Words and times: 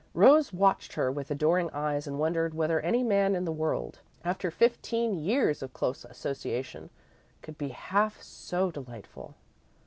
Rose 0.15 0.51
watched 0.51 0.93
her 0.93 1.11
with 1.11 1.29
adoring 1.29 1.69
eyes, 1.73 2.07
and 2.07 2.17
wondered 2.17 2.55
whether 2.55 2.79
any 2.79 3.03
man 3.03 3.35
in 3.35 3.45
the 3.45 3.51
world, 3.51 3.99
after 4.23 4.49
fifteen 4.49 5.13
years 5.13 5.61
of 5.61 5.73
close 5.73 6.05
association, 6.05 6.89
could 7.43 7.55
be 7.59 7.69
half 7.69 8.19
so 8.19 8.71
delightful. 8.71 9.35